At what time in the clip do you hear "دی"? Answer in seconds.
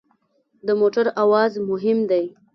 2.11-2.25